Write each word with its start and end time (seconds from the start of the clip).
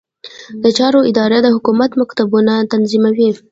د 0.63 0.65
چارو 0.77 0.99
اداره 1.09 1.37
د 1.41 1.47
حکومت 1.55 1.91
مکتوبونه 2.01 2.53
تنظیموي 2.71 3.29